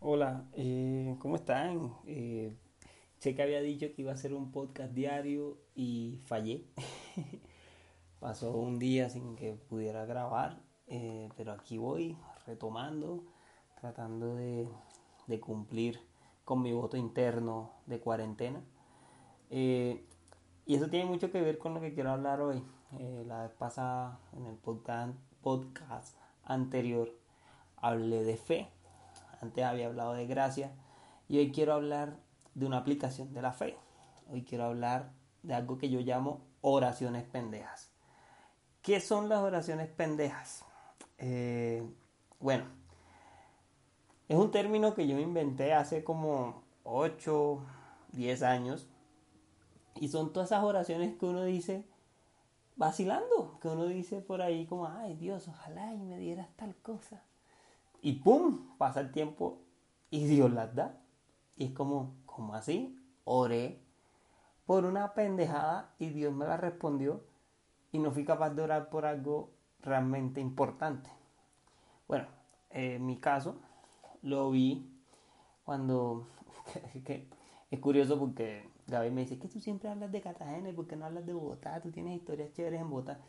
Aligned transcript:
Hola, 0.00 0.48
eh, 0.54 1.14
¿cómo 1.20 1.36
están? 1.36 1.94
Eh, 2.08 2.56
sé 3.18 3.36
que 3.36 3.42
había 3.44 3.60
dicho 3.60 3.86
que 3.94 4.02
iba 4.02 4.10
a 4.10 4.14
hacer 4.14 4.34
un 4.34 4.50
podcast 4.50 4.92
diario 4.92 5.58
y 5.76 6.18
fallé. 6.24 6.64
Pasó 8.18 8.56
un 8.56 8.80
día 8.80 9.08
sin 9.10 9.36
que 9.36 9.52
pudiera 9.52 10.04
grabar, 10.06 10.60
eh, 10.88 11.28
pero 11.36 11.52
aquí 11.52 11.78
voy 11.78 12.18
retomando, 12.48 13.22
tratando 13.80 14.34
de, 14.34 14.66
cumplir 15.40 16.00
con 16.44 16.62
mi 16.62 16.72
voto 16.72 16.96
interno 16.96 17.74
de 17.86 18.00
cuarentena. 18.00 18.60
y 19.50 20.00
eso 20.66 20.88
tiene 20.88 21.04
mucho 21.04 21.30
que 21.30 21.40
ver 21.40 21.58
con 21.58 21.74
lo 21.74 21.80
que 21.80 21.94
quiero 21.94 22.10
hablar 22.10 22.40
hoy. 22.40 22.60
la 23.24 23.44
vez 23.44 23.52
pasada 23.52 24.18
en 24.32 24.46
el 24.46 24.56
podcast, 24.56 25.14
podcast 25.42 26.16
anterior 26.42 27.21
hablé 27.82 28.24
de 28.24 28.38
fe, 28.38 28.70
antes 29.42 29.64
había 29.64 29.88
hablado 29.88 30.14
de 30.14 30.26
gracia 30.26 30.72
y 31.28 31.38
hoy 31.38 31.52
quiero 31.52 31.74
hablar 31.74 32.16
de 32.54 32.64
una 32.64 32.78
aplicación 32.78 33.34
de 33.34 33.42
la 33.42 33.52
fe. 33.52 33.76
Hoy 34.30 34.44
quiero 34.44 34.64
hablar 34.64 35.12
de 35.42 35.52
algo 35.52 35.76
que 35.76 35.90
yo 35.90 36.00
llamo 36.00 36.40
oraciones 36.60 37.24
pendejas. 37.24 37.92
¿Qué 38.80 39.00
son 39.00 39.28
las 39.28 39.40
oraciones 39.40 39.88
pendejas? 39.88 40.64
Eh, 41.18 41.82
bueno, 42.40 42.64
es 44.28 44.36
un 44.36 44.50
término 44.50 44.94
que 44.94 45.06
yo 45.06 45.18
inventé 45.18 45.74
hace 45.74 46.04
como 46.04 46.62
8, 46.84 47.60
10 48.12 48.42
años. 48.42 48.88
Y 49.96 50.08
son 50.08 50.32
todas 50.32 50.50
esas 50.50 50.64
oraciones 50.64 51.16
que 51.18 51.26
uno 51.26 51.44
dice 51.44 51.84
vacilando, 52.76 53.58
que 53.60 53.68
uno 53.68 53.86
dice 53.86 54.20
por 54.20 54.40
ahí 54.40 54.66
como, 54.66 54.86
ay 54.86 55.14
Dios, 55.16 55.48
ojalá 55.48 55.92
y 55.94 55.98
me 55.98 56.18
dieras 56.18 56.48
tal 56.56 56.74
cosa. 56.76 57.22
Y 58.02 58.14
¡pum! 58.14 58.76
Pasa 58.78 59.00
el 59.00 59.12
tiempo 59.12 59.60
y 60.10 60.26
Dios 60.26 60.52
las 60.52 60.74
da. 60.74 61.00
Y 61.56 61.66
es 61.66 61.70
como, 61.70 62.16
como 62.26 62.54
así? 62.54 62.98
Oré 63.24 63.80
por 64.66 64.84
una 64.84 65.14
pendejada 65.14 65.94
y 66.00 66.08
Dios 66.08 66.34
me 66.34 66.44
la 66.44 66.56
respondió 66.56 67.22
y 67.92 68.00
no 68.00 68.10
fui 68.10 68.24
capaz 68.24 68.50
de 68.50 68.62
orar 68.62 68.90
por 68.90 69.06
algo 69.06 69.50
realmente 69.80 70.40
importante. 70.40 71.10
Bueno, 72.08 72.26
en 72.70 73.06
mi 73.06 73.18
caso 73.18 73.56
lo 74.22 74.50
vi 74.50 74.90
cuando... 75.64 76.26
es 77.70 77.80
curioso 77.80 78.18
porque 78.18 78.68
Gaby 78.88 79.10
me 79.12 79.20
dice 79.22 79.38
que 79.38 79.48
tú 79.48 79.60
siempre 79.60 79.88
hablas 79.88 80.10
de 80.10 80.20
Cartagena 80.20 80.70
y 80.70 80.72
por 80.72 80.88
qué 80.88 80.96
no 80.96 81.04
hablas 81.04 81.24
de 81.24 81.34
Bogotá, 81.34 81.80
tú 81.80 81.92
tienes 81.92 82.16
historias 82.16 82.52
chéveres 82.52 82.80
en 82.80 82.90
Bogotá. 82.90 83.20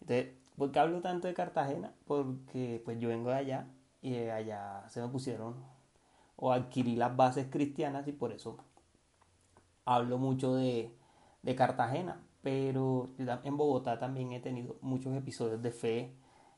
Entonces, 0.00 0.34
¿por 0.56 0.70
qué 0.70 0.80
hablo 0.80 1.00
tanto 1.00 1.28
de 1.28 1.34
Cartagena? 1.34 1.94
Porque 2.06 2.82
pues 2.84 2.98
yo 2.98 3.08
vengo 3.08 3.30
de 3.30 3.36
allá 3.36 3.66
y 4.00 4.16
allá 4.16 4.84
se 4.88 5.00
me 5.00 5.08
pusieron 5.08 5.56
o 6.36 6.52
adquirí 6.52 6.96
las 6.96 7.16
bases 7.16 7.48
cristianas 7.50 8.06
y 8.06 8.12
por 8.12 8.32
eso 8.32 8.58
hablo 9.84 10.18
mucho 10.18 10.54
de, 10.54 10.94
Cartagena. 11.56 12.20
Pero 12.42 13.08
en 13.18 13.56
Bogotá 13.56 13.98
también 13.98 14.32
he 14.32 14.40
tenido 14.40 14.76
muchos 14.82 15.16
episodios 15.16 15.62
de 15.62 15.72
fe 15.72 16.14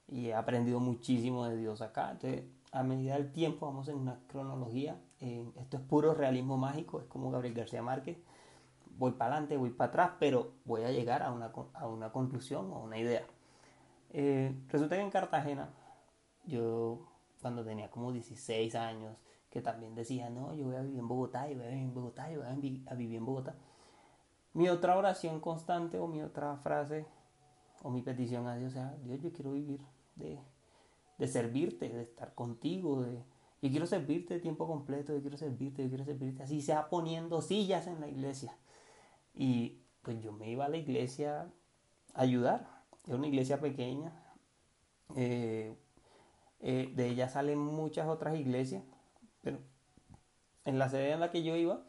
y 0.09 0.27
he 0.27 0.35
aprendido 0.35 0.81
muchísimo 0.81 1.47
de 1.47 1.57
Dios 1.57 1.81
acá. 1.81 2.11
Entonces, 2.11 2.45
a 2.73 2.83
medida 2.83 3.15
del 3.15 3.33
tiempo, 3.33 3.67
vamos 3.67 3.89
en 3.89 3.97
una 3.97 4.19
cronología. 4.27 5.01
Esto 5.21 5.77
es 5.77 5.83
puro 5.85 6.13
realismo 6.13 6.57
mágico, 6.57 7.01
es 7.01 7.07
como 7.07 7.31
Gabriel 7.31 7.55
García 7.55 7.83
Márquez. 7.83 8.19
Voy 8.99 9.13
para 9.13 9.33
adelante, 9.33 9.57
voy 9.57 9.71
para 9.71 9.89
atrás, 9.89 10.11
pero 10.19 10.53
voy 10.65 10.83
a 10.83 10.91
llegar 10.91 11.23
a 11.23 11.33
una, 11.33 11.53
a 11.75 11.87
una 11.87 12.13
conclusión 12.13 12.71
o 12.73 12.81
una 12.81 12.99
idea. 12.99 13.23
Eh, 14.13 14.53
resulta 14.69 14.97
que 14.97 15.03
en 15.03 15.11
Cartagena 15.11 15.71
yo 16.45 17.10
cuando 17.41 17.65
tenía 17.65 17.91
como 17.91 18.13
16 18.13 18.75
años, 18.75 19.17
que 19.51 19.61
también 19.61 19.95
decía, 19.95 20.31
no, 20.31 20.55
yo 20.55 20.67
voy 20.67 20.77
a 20.77 20.83
vivir 20.83 20.99
en 20.99 21.09
Bogotá, 21.09 21.49
yo 21.49 21.57
voy 21.57 21.67
a 21.67 21.71
vivir 21.71 21.85
en 21.85 21.95
Bogotá, 21.95 22.31
yo 22.31 22.41
voy 22.41 22.49
a, 22.87 22.95
vivir 22.95 23.17
en 23.17 23.25
Bogotá. 23.25 23.55
Mi 24.53 24.69
otra 24.69 24.97
oración 24.97 25.41
constante 25.41 25.99
o 25.99 26.07
mi 26.07 26.23
otra 26.23 26.57
frase 26.57 27.07
o 27.83 27.91
mi 27.91 28.03
petición 28.03 28.47
a 28.47 28.57
Dios, 28.57 28.73
sea, 28.73 28.97
Dios, 29.03 29.21
yo 29.21 29.33
quiero 29.33 29.53
vivir 29.53 29.81
de, 30.17 30.39
de 31.19 31.29
servirte, 31.29 31.89
de 31.89 32.03
estar 32.03 32.35
contigo, 32.35 33.03
de, 33.03 33.25
yo 33.63 33.69
quiero 33.69 33.87
servirte 33.87 34.35
de 34.35 34.41
tiempo 34.41 34.67
completo, 34.67 35.15
yo 35.15 35.21
quiero 35.21 35.37
servirte, 35.37 35.83
yo 35.83 35.89
quiero 35.89 36.05
servirte, 36.05 36.43
así 36.43 36.63
sea 36.63 36.89
poniendo 36.89 37.43
sillas 37.43 37.87
en 37.87 38.01
la 38.01 38.09
iglesia. 38.09 38.57
Y 39.35 39.83
pues 40.03 40.23
yo 40.23 40.33
me 40.33 40.51
iba 40.51 40.65
a 40.65 40.69
la 40.69 40.79
iglesia 40.79 41.51
a 42.15 42.23
ayudar, 42.23 42.85
era 43.07 43.17
una 43.17 43.27
iglesia 43.27 43.61
pequeña, 43.61 44.13
eh, 45.17 45.77
eh, 46.61 46.93
de 46.95 47.09
ella 47.09 47.29
salen 47.29 47.59
muchas 47.59 48.09
otras 48.09 48.37
iglesias, 48.39 48.83
pero 49.43 49.59
en 50.65 50.79
la 50.79 50.89
sede 50.89 51.13
en 51.13 51.21
la 51.21 51.31
que 51.31 51.43
yo 51.43 51.57
iba 51.57 51.83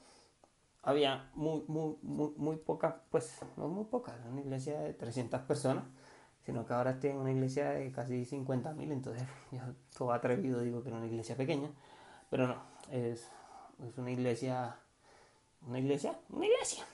había 0.83 1.29
muy, 1.35 1.63
muy, 1.67 1.97
muy, 2.01 2.33
muy 2.37 2.55
pocas, 2.57 2.95
pues 3.09 3.39
no 3.57 3.67
muy 3.67 3.85
pocas, 3.85 4.15
una 4.25 4.41
iglesia 4.41 4.79
de 4.79 4.93
300 4.93 5.41
personas, 5.41 5.83
sino 6.45 6.65
que 6.65 6.73
ahora 6.73 6.91
estoy 6.91 7.11
en 7.11 7.17
una 7.17 7.31
iglesia 7.31 7.71
de 7.71 7.91
casi 7.91 8.25
50 8.25 8.73
mil, 8.73 8.91
entonces 8.91 9.23
yo 9.51 9.61
todo 9.97 10.11
atrevido 10.11 10.61
digo 10.61 10.81
que 10.81 10.89
era 10.89 10.97
una 10.97 11.07
iglesia 11.07 11.35
pequeña, 11.35 11.69
pero 12.29 12.47
no, 12.47 12.63
es, 12.89 13.27
es 13.85 13.97
una 13.97 14.11
iglesia, 14.11 14.75
una 15.67 15.79
iglesia, 15.79 16.17
una 16.29 16.45
iglesia 16.45 16.85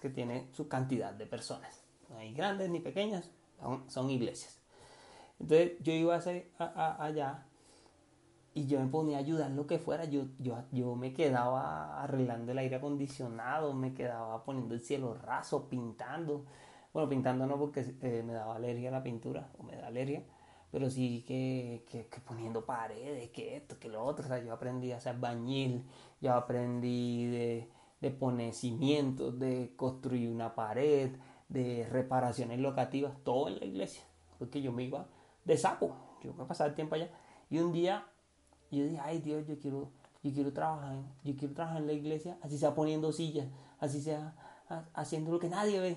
que 0.00 0.10
tiene 0.10 0.48
su 0.52 0.68
cantidad 0.68 1.14
de 1.14 1.26
personas, 1.26 1.84
no 2.10 2.18
hay 2.18 2.34
grandes 2.34 2.68
ni 2.68 2.80
pequeñas, 2.80 3.30
son 3.86 4.10
iglesias. 4.10 4.61
Entonces 5.42 5.72
yo 5.82 5.92
iba 5.92 6.16
a 6.58 7.04
allá 7.04 7.44
y 8.54 8.66
yo 8.66 8.80
me 8.80 8.86
ponía 8.86 9.16
a 9.16 9.20
ayudar 9.20 9.50
lo 9.50 9.66
que 9.66 9.78
fuera. 9.78 10.04
Yo, 10.04 10.24
yo, 10.38 10.56
yo 10.70 10.94
me 10.94 11.12
quedaba 11.12 12.02
arreglando 12.02 12.52
el 12.52 12.58
aire 12.58 12.76
acondicionado, 12.76 13.74
me 13.74 13.94
quedaba 13.94 14.44
poniendo 14.44 14.74
el 14.74 14.80
cielo 14.80 15.14
raso, 15.14 15.68
pintando. 15.68 16.44
Bueno, 16.92 17.08
pintando 17.08 17.46
no 17.46 17.58
porque 17.58 17.96
eh, 18.02 18.22
me 18.24 18.34
daba 18.34 18.56
alergia 18.56 18.90
a 18.90 18.92
la 18.92 19.02
pintura, 19.02 19.48
o 19.58 19.62
me 19.62 19.76
da 19.76 19.86
alergia, 19.86 20.22
pero 20.70 20.90
sí 20.90 21.24
que, 21.26 21.84
que, 21.90 22.06
poniendo 22.20 22.66
paredes, 22.66 23.30
que 23.30 23.56
esto, 23.56 23.78
que 23.78 23.88
lo 23.88 24.04
otro. 24.04 24.24
O 24.26 24.28
sea, 24.28 24.38
yo 24.44 24.52
aprendí 24.52 24.92
a 24.92 24.98
hacer 24.98 25.16
bañil, 25.18 25.84
yo 26.20 26.34
aprendí 26.34 27.26
de, 27.26 27.70
de 28.00 28.10
poner 28.10 28.52
cimientos, 28.54 29.38
de 29.38 29.72
construir 29.76 30.30
una 30.30 30.54
pared, 30.54 31.12
de 31.48 31.86
reparaciones 31.90 32.60
locativas, 32.60 33.12
todo 33.24 33.48
en 33.48 33.58
la 33.60 33.64
iglesia. 33.66 34.04
Porque 34.38 34.60
yo 34.62 34.72
me 34.72 34.84
iba 34.84 35.06
de 35.44 35.56
sapo. 35.56 35.96
Yo 36.22 36.32
voy 36.32 36.44
a 36.44 36.48
pasar 36.48 36.68
el 36.68 36.74
tiempo 36.74 36.94
allá. 36.94 37.10
Y 37.50 37.58
un 37.58 37.72
día 37.72 38.06
yo 38.70 38.84
dije, 38.84 39.00
ay 39.02 39.18
Dios, 39.20 39.46
yo 39.46 39.58
quiero, 39.58 39.90
yo 40.22 40.32
quiero 40.32 40.52
trabajar, 40.52 40.96
yo 41.24 41.36
quiero 41.36 41.54
trabajar 41.54 41.82
en 41.82 41.86
la 41.86 41.92
iglesia, 41.92 42.38
así 42.40 42.56
sea 42.56 42.74
poniendo 42.74 43.12
sillas, 43.12 43.46
así 43.78 44.00
sea 44.00 44.34
haciendo 44.94 45.30
lo 45.30 45.38
que 45.38 45.48
nadie 45.48 45.78
ve. 45.78 45.96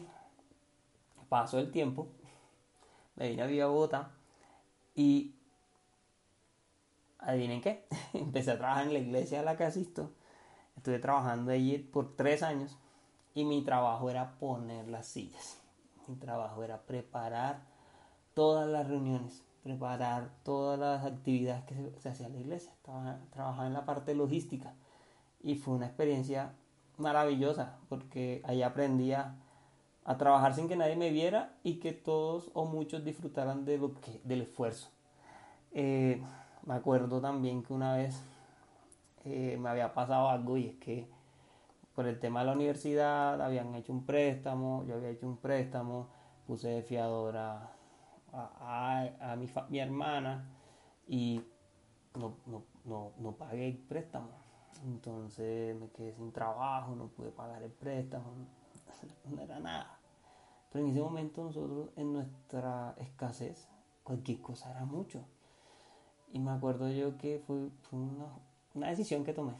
Pasó 1.30 1.58
el 1.60 1.72
tiempo, 1.72 2.10
me 3.16 3.30
vine 3.30 3.42
a 3.42 3.46
Villa 3.46 3.68
Bogotá 3.68 4.12
y 4.94 5.36
adivinen 7.20 7.62
qué, 7.62 7.88
empecé 8.14 8.52
a 8.52 8.58
trabajar 8.58 8.88
en 8.88 8.94
la 8.94 9.00
iglesia 9.00 9.40
a 9.40 9.44
la 9.44 9.56
que 9.56 9.64
asisto. 9.64 10.12
Estuve 10.76 11.00
trabajando 11.00 11.52
allí 11.52 11.78
por 11.78 12.16
tres 12.18 12.44
años 12.44 12.78
y 13.34 13.46
mi 13.46 13.64
trabajo 13.64 14.10
era 14.10 14.38
poner 14.38 14.90
las 14.90 15.08
sillas. 15.08 15.62
Mi 16.08 16.16
trabajo 16.16 16.62
era 16.64 16.82
preparar 16.82 17.62
todas 18.36 18.68
las 18.68 18.88
reuniones, 18.88 19.44
preparar 19.64 20.30
todas 20.44 20.78
las 20.78 21.04
actividades 21.04 21.64
que 21.64 22.00
se, 22.00 22.10
hacían 22.10 22.32
en 22.32 22.36
la 22.36 22.42
iglesia. 22.42 22.72
Estaba, 22.74 23.18
trabajaba 23.32 23.66
en 23.66 23.74
la 23.74 23.86
parte 23.86 24.14
logística 24.14 24.76
y 25.42 25.56
fue 25.56 25.74
una 25.74 25.88
experiencia 25.88 26.54
maravillosa 26.98 27.78
porque 27.90 28.44
ahí 28.46 28.62
aprendía 28.62 29.38
a 30.04 30.18
trabajar 30.18 30.54
sin 30.54 30.68
que 30.68 30.76
nadie 30.76 30.96
me 30.96 31.10
viera 31.10 31.58
y 31.64 31.80
que 31.80 31.94
todos 31.94 32.52
o 32.54 32.66
muchos 32.66 33.04
disfrutaran 33.04 33.66
de 33.66 33.80
lo 33.80 33.96
que, 33.96 34.22
del 34.24 34.42
esfuerzo. 34.42 34.90
Eh, 35.72 36.22
me 36.66 36.76
acuerdo 36.76 37.22
también 37.22 37.64
que 37.64 37.74
una 37.74 37.96
vez 37.96 38.22
eh, 39.24 39.58
me 39.60 39.70
había 39.70 39.94
pasado 39.94 40.30
algo 40.30 40.58
y 40.58 40.68
es 40.68 40.76
que 40.76 41.10
por 41.96 42.06
el 42.06 42.20
tema 42.20 42.42
de 42.42 42.48
la 42.48 42.52
universidad 42.52 43.42
habían 43.42 43.74
hecho 43.76 43.94
un 43.94 44.06
préstamo, 44.06 44.84
yo 44.86 44.96
había 44.96 45.10
hecho 45.10 45.26
un 45.26 45.38
préstamo, 45.38 46.10
puse 46.46 46.68
de 46.68 46.84
fiadora 46.84 47.75
a, 48.36 49.36
mi, 49.38 49.48
mi, 49.70 49.80
hermana 49.80 50.46
y 51.08 51.42
pagué 53.38 53.68
el 53.68 53.78
préstamo. 53.78 54.30
Entonces 54.84 55.76
me 55.80 55.90
quedé 55.90 56.14
sin 56.14 56.32
trabajo, 56.32 56.96
no 56.96 57.08
pude 57.08 57.32
pagar 57.32 57.64
el 57.64 57.72
préstamo, 57.72 58.26
no 59.26 59.42
era 59.42 59.60
nada. 59.60 60.00
Pero 60.72 60.86
en 60.86 60.92
ese 60.92 61.02
momento 61.02 61.44
nosotros, 61.44 61.90
en 61.96 62.14
nuestra 62.14 62.96
escasez, 62.98 63.70
cualquier 64.04 64.42
cosa 64.42 64.72
era 64.72 64.86
mucho. 64.86 65.26
Y 66.34 66.40
me 66.40 66.52
acuerdo 66.52 66.90
yo 66.90 67.18
que 67.18 67.40
fue, 67.40 67.70
una, 67.92 68.90
decisión 68.90 69.24
que 69.24 69.34
tomé 69.34 69.54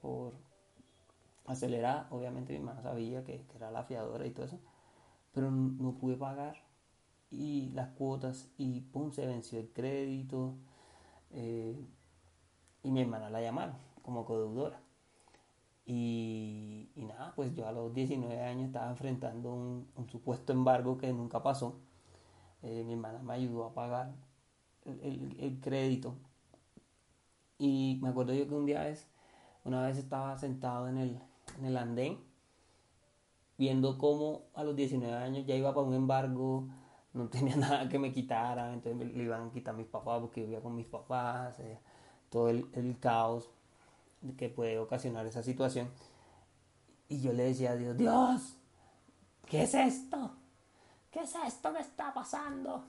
por 0.00 0.32
acelerar. 1.46 2.06
Obviamente 2.10 2.54
mi 2.54 2.60
mamá 2.64 2.80
sabía 2.80 3.22
que, 3.22 3.44
era 3.54 3.70
la 3.70 3.84
fiadora 3.84 4.26
y 4.26 4.30
todo 4.30 4.46
eso, 4.46 4.58
pero 5.32 5.50
no, 5.50 5.92
pude 5.92 6.16
pagar 6.16 6.56
y 7.32 7.70
las 7.70 7.88
cuotas 7.90 8.48
y 8.58 8.80
pum, 8.80 9.10
se 9.10 9.26
venció 9.26 9.58
el 9.58 9.72
crédito. 9.72 10.54
Eh, 11.30 11.76
y 12.82 12.90
mi 12.90 13.00
hermana 13.00 13.30
la 13.30 13.40
llamaron 13.40 13.76
como 14.02 14.24
codeudora. 14.24 14.80
Y, 15.84 16.90
nada, 16.96 17.32
pues 17.34 17.54
yo 17.54 17.66
a 17.66 17.72
los 17.72 17.92
19 17.94 18.40
años 18.40 18.66
estaba 18.66 18.90
enfrentando 18.90 19.52
un, 19.52 20.08
supuesto 20.10 20.52
embargo 20.52 20.98
que 20.98 21.12
nunca 21.12 21.42
pasó. 21.42 21.80
Eh, 22.62 22.84
mi 22.84 22.92
hermana 22.92 23.20
me 23.22 23.34
ayudó 23.34 23.64
a 23.64 23.74
pagar 23.74 24.14
el, 24.84 25.58
crédito. 25.60 26.16
Y 27.58 27.98
me 28.02 28.10
acuerdo 28.10 28.34
yo 28.34 28.46
que 28.48 28.54
un 28.54 28.66
día 28.66 28.88
es, 28.88 29.08
una 29.64 29.82
vez 29.82 29.96
estaba 29.96 30.36
sentado 30.38 30.88
en 30.88 30.98
el, 30.98 31.20
en 31.58 31.64
el 31.64 31.76
andén, 31.76 32.18
viendo 33.58 33.98
cómo 33.98 34.42
a 34.54 34.64
los 34.64 34.76
19 34.76 35.14
años 35.14 35.46
ya 35.46 35.54
iba 35.54 35.72
para 35.74 35.86
un 35.86 35.94
embargo, 35.94 36.68
no 37.14 37.28
tenía 37.28 37.56
nada 37.56 37.88
que 37.88 37.98
me 37.98 38.12
quitara, 38.12 38.72
entonces 38.72 38.96
me, 38.96 39.04
le 39.12 39.24
iban 39.24 39.48
a 39.48 39.52
quitar 39.52 39.74
mis 39.74 39.86
papás 39.86 40.20
porque 40.20 40.42
vivía 40.42 40.60
con 40.60 40.74
mis 40.74 40.86
papás, 40.86 41.58
eh, 41.60 41.78
todo 42.30 42.48
el, 42.48 42.68
el 42.74 42.98
caos 42.98 43.48
que 44.36 44.48
puede 44.48 44.78
ocasionar 44.78 45.26
esa 45.26 45.42
situación. 45.42 45.88
Y 47.08 47.20
yo 47.20 47.32
le 47.32 47.44
decía 47.44 47.72
a 47.72 47.76
Dios, 47.76 47.96
Dios, 47.96 48.56
¿qué 49.46 49.64
es 49.64 49.74
esto? 49.74 50.30
¿Qué 51.10 51.20
es 51.20 51.34
esto 51.46 51.72
que 51.74 51.80
está 51.80 52.14
pasando? 52.14 52.84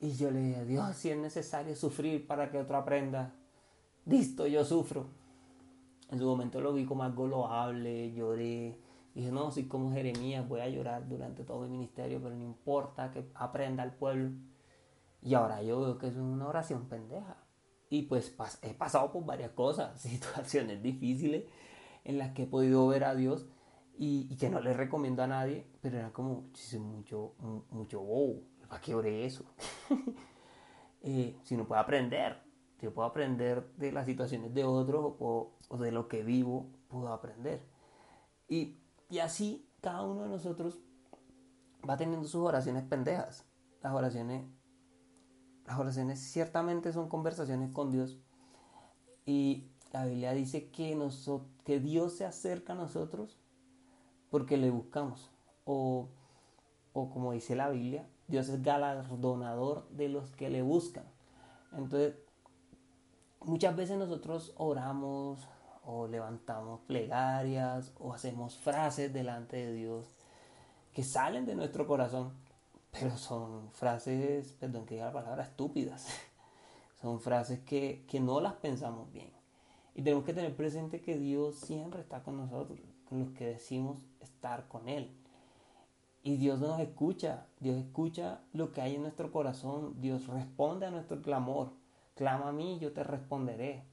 Y 0.00 0.12
yo 0.14 0.30
le 0.30 0.40
dije, 0.40 0.64
Dios, 0.64 0.96
si 0.96 1.10
es 1.10 1.18
necesario 1.18 1.76
sufrir 1.76 2.26
para 2.26 2.50
que 2.50 2.58
otro 2.58 2.76
aprenda, 2.76 3.32
listo, 4.06 4.46
yo 4.46 4.64
sufro. 4.64 5.06
En 6.10 6.18
su 6.18 6.24
momento 6.24 6.60
lo 6.60 6.72
vi 6.72 6.84
como 6.84 7.04
algo 7.04 7.26
loable, 7.26 8.12
lloré. 8.12 8.76
Dije, 9.14 9.32
no, 9.32 9.50
soy 9.50 9.66
como 9.66 9.92
Jeremías, 9.92 10.48
voy 10.48 10.60
a 10.60 10.68
llorar 10.68 11.08
durante 11.08 11.44
todo 11.44 11.62
mi 11.62 11.70
ministerio, 11.70 12.20
pero 12.22 12.34
no 12.34 12.44
importa 12.44 13.10
que 13.10 13.28
aprenda 13.34 13.82
el 13.82 13.92
pueblo. 13.92 14.30
Y 15.22 15.34
ahora 15.34 15.62
yo 15.62 15.80
veo 15.80 15.98
que 15.98 16.08
es 16.08 16.16
una 16.16 16.46
oración 16.46 16.88
pendeja. 16.88 17.36
Y 17.88 18.02
pues 18.02 18.36
he 18.62 18.74
pasado 18.74 19.12
por 19.12 19.24
varias 19.26 19.50
cosas, 19.50 20.00
situaciones 20.00 20.82
difíciles 20.82 21.44
en 22.04 22.18
las 22.18 22.32
que 22.32 22.44
he 22.44 22.46
podido 22.46 22.86
ver 22.86 23.04
a 23.04 23.14
Dios 23.14 23.46
y, 23.98 24.34
que 24.36 24.48
no 24.48 24.60
le 24.60 24.72
recomiendo 24.72 25.22
a 25.22 25.26
nadie, 25.26 25.66
pero 25.82 25.98
era 25.98 26.10
como 26.10 26.48
mucho, 26.78 27.34
mucho 27.70 28.00
wow, 28.00 28.42
¿para 28.66 28.80
qué 28.80 28.94
oré 28.94 29.26
eso? 29.26 29.44
eh, 31.02 31.36
si 31.42 31.54
no 31.54 31.66
puedo 31.66 31.82
aprender, 31.82 32.40
si 32.80 32.88
puedo 32.88 33.06
aprender 33.06 33.70
de 33.76 33.92
las 33.92 34.06
situaciones 34.06 34.54
de 34.54 34.64
otros 34.64 35.16
o, 35.18 35.52
de 35.78 35.92
lo 35.92 36.08
que 36.08 36.22
vivo, 36.22 36.70
puedo 36.88 37.12
aprender. 37.12 37.60
Y, 38.48 38.78
y 39.10 39.18
así 39.18 39.68
cada 39.80 40.02
uno 40.02 40.22
de 40.22 40.28
nosotros 40.28 40.78
va 41.88 41.96
teniendo 41.96 42.26
sus 42.26 42.42
oraciones 42.42 42.84
pendejas, 42.84 43.44
las 43.82 43.92
oraciones 43.92 44.44
las 45.70 45.78
oraciones 45.78 46.18
ciertamente 46.18 46.92
son 46.92 47.08
conversaciones 47.08 47.70
con 47.70 47.92
Dios. 47.92 48.18
Y 49.24 49.68
la 49.92 50.04
Biblia 50.04 50.32
dice 50.32 50.68
que, 50.70 50.98
que 51.64 51.78
Dios 51.78 52.16
se 52.16 52.24
acerca 52.24 52.72
a 52.72 52.76
nosotros 52.76 53.38
porque 54.30 54.56
le 54.56 54.70
buscamos. 54.70 55.30
O, 55.64 56.08
o 56.92 57.10
como 57.10 57.32
dice 57.32 57.54
la 57.54 57.70
Biblia, 57.70 58.08
Dios 58.26 58.48
es 58.48 58.62
galardonador 58.62 59.88
de 59.90 60.08
los 60.08 60.32
que 60.32 60.50
le 60.50 60.62
buscan. 60.62 61.04
Entonces, 61.72 62.16
muchas 63.40 63.76
veces 63.76 63.96
nosotros 63.96 64.52
oramos 64.56 65.46
o 65.84 66.06
levantamos 66.06 66.80
plegarias 66.86 67.92
o 67.98 68.12
hacemos 68.12 68.56
frases 68.56 69.12
delante 69.12 69.56
de 69.56 69.72
Dios 69.72 70.14
que 70.92 71.02
salen 71.02 71.46
de 71.46 71.54
nuestro 71.54 71.86
corazón 71.86 72.32
pero 72.90 73.16
son 73.16 73.70
frases, 73.72 74.52
perdón 74.54 74.84
que 74.84 74.94
diga 74.94 75.06
la 75.06 75.12
palabra, 75.12 75.44
estúpidas. 75.44 76.08
Son 77.00 77.20
frases 77.20 77.60
que, 77.60 78.04
no 78.20 78.40
las 78.40 78.54
pensamos 78.54 79.10
bien. 79.10 79.30
Y 79.94 80.02
tenemos 80.02 80.24
que 80.24 80.34
tener 80.34 80.54
presente 80.54 81.00
que 81.00 81.16
Dios 81.16 81.56
siempre 81.56 82.00
está 82.00 82.22
con 82.22 82.36
nosotros, 82.36 82.78
con 83.08 83.20
los 83.20 83.30
que 83.30 83.46
decimos 83.46 83.98
estar 84.20 84.68
con 84.68 84.88
Él. 84.88 85.16
Y 86.22 86.36
Dios 86.36 86.60
nos 86.60 86.78
escucha, 86.78 87.46
Dios 87.58 87.78
escucha 87.78 88.42
lo 88.52 88.72
que 88.72 88.82
hay 88.82 88.96
en 88.96 89.02
nuestro 89.02 89.32
corazón, 89.32 89.98
Dios 90.00 90.26
responde 90.26 90.86
a 90.86 90.90
nuestro 90.90 91.22
clamor. 91.22 91.72
Clama 92.14 92.50
a 92.50 92.52
mí, 92.52 92.78
yo 92.78 92.92
te 92.92 93.02
responderé. 93.02 93.84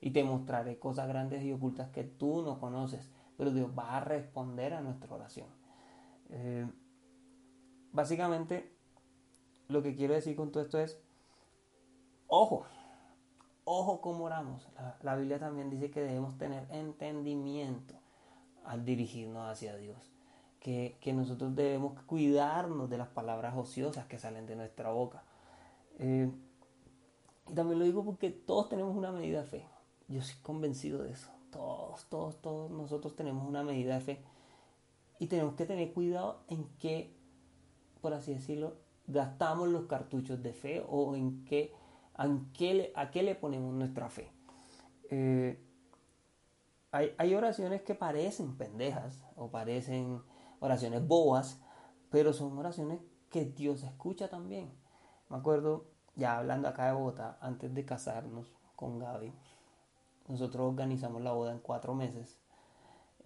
Y 0.00 0.10
te 0.10 0.24
mostraré 0.24 0.78
cosas 0.78 1.08
grandes 1.08 1.42
y 1.42 1.52
ocultas 1.52 1.90
que 1.90 2.04
tú 2.04 2.42
no 2.42 2.60
conoces. 2.60 3.10
Pero 3.36 3.50
Dios 3.50 3.70
va 3.76 3.96
a 3.96 4.00
responder 4.00 4.74
a 4.74 4.80
nuestra 4.80 5.14
oración. 5.14 5.48
Eh, 6.30 6.66
básicamente 7.92 8.76
lo 9.68 9.82
que 9.82 9.96
quiero 9.96 10.14
decir 10.14 10.36
con 10.36 10.52
todo 10.52 10.62
esto 10.62 10.78
es, 10.78 10.98
ojo, 12.28 12.66
ojo 13.64 14.00
cómo 14.00 14.24
oramos. 14.24 14.68
La, 15.02 15.16
Biblia 15.16 15.38
también 15.38 15.70
dice 15.70 15.90
que 15.90 16.00
debemos 16.00 16.38
tener 16.38 16.66
entendimiento 16.70 17.94
al 18.64 18.84
dirigirnos 18.84 19.50
hacia 19.50 19.76
Dios. 19.76 20.12
Que, 20.60 20.98
nosotros 21.14 21.54
debemos 21.54 22.00
cuidarnos 22.06 22.90
de 22.90 22.98
las 22.98 23.08
palabras 23.08 23.54
ociosas 23.56 24.06
que 24.06 24.18
salen 24.18 24.46
de 24.46 24.56
nuestra 24.56 24.90
boca. 24.90 25.22
Eh, 25.98 26.30
y 27.48 27.54
también 27.54 27.78
lo 27.78 27.84
digo 27.84 28.04
porque 28.04 28.30
todos 28.30 28.68
tenemos 28.68 28.96
una 28.96 29.12
medida 29.12 29.42
de 29.42 29.46
fe. 29.46 29.66
Yo 30.08 30.22
soy 30.22 30.36
convencido 30.42 31.02
de 31.02 31.12
eso. 31.12 31.30
Todos, 31.50 32.06
todos, 32.08 32.40
todos 32.40 32.70
nosotros 32.70 33.16
tenemos 33.16 33.46
una 33.48 33.62
medida 33.62 33.94
de 33.94 34.00
fe. 34.00 34.24
Y 35.18 35.26
tenemos 35.26 35.54
que 35.54 35.66
tener 35.66 35.92
cuidado 35.92 36.44
en 36.48 36.68
qué 36.78 37.16
por 38.06 38.14
así 38.14 38.32
decirlo, 38.32 38.76
gastamos 39.08 39.68
los 39.68 39.86
cartuchos 39.86 40.40
de 40.40 40.52
fe 40.52 40.84
o 40.88 41.16
en 41.16 41.44
qué, 41.44 41.74
en 42.16 42.52
qué 42.52 42.92
a 42.94 43.10
qué 43.10 43.24
le 43.24 43.34
ponemos 43.34 43.74
nuestra 43.74 44.08
fe. 44.08 44.30
Eh, 45.10 45.60
hay, 46.92 47.34
oraciones 47.34 47.82
que 47.82 47.96
parecen 47.96 48.56
pendejas 48.56 49.24
o 49.34 49.50
parecen 49.50 50.22
oraciones 50.60 51.04
bobas, 51.04 51.60
pero 52.08 52.32
son 52.32 52.56
oraciones 52.56 53.00
que 53.28 53.44
Dios 53.44 53.82
escucha 53.82 54.28
también. 54.28 54.72
Me 55.28 55.36
acuerdo, 55.36 55.86
ya 56.14 56.38
hablando 56.38 56.68
acá 56.68 56.86
de 56.86 56.92
Bogotá, 56.92 57.38
antes 57.40 57.74
de 57.74 57.84
casarnos 57.84 58.52
con 58.76 59.00
Gaby, 59.00 59.32
nosotros 60.28 60.68
organizamos 60.68 61.22
la 61.22 61.32
boda 61.32 61.52
en 61.52 61.58
cuatro 61.58 61.94
meses 61.94 62.40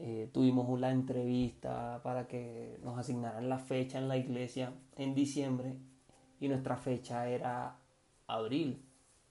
eh, 0.02 0.30
tuvimos 0.33 0.66
una 0.66 0.90
entrevista 0.90 2.00
para 2.02 2.26
que 2.26 2.78
nos 2.83 2.99
asignaran 2.99 3.50
la 3.50 3.59
fecha 3.59 3.99
en 3.99 4.09
la 4.09 4.16
iglesia 4.16 4.73
en 4.97 5.14
diciembre 5.14 5.76
y 6.40 6.49
nuestra 6.49 6.78
fecha 6.78 7.28
era 7.28 7.76
abril, 8.26 8.83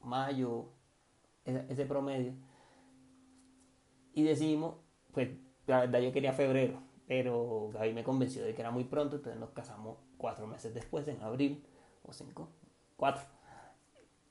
mayo, 0.04 0.68
ese, 1.44 1.88
promedio. 1.88 2.34
Y 4.14 4.22
decidimos, 4.22 4.76
pues 5.12 5.30
la 5.66 5.80
verdad 5.80 6.02
yo 6.02 6.12
quería 6.12 6.34
febrero, 6.34 6.84
pero 7.08 7.72
Gaby 7.74 7.94
me 7.94 8.04
convenció 8.04 8.44
de 8.44 8.54
que 8.54 8.62
era 8.62 8.70
muy 8.70 8.84
pronto, 8.84 9.16
entonces 9.16 9.40
nos 9.40 9.50
casamos 9.50 9.98
cuatro 10.20 10.46
meses 10.46 10.72
después, 10.76 11.08
en 11.08 11.20
abril, 11.24 11.66
o 12.04 12.14
cinco, 12.14 12.48
cuatro. 12.96 13.24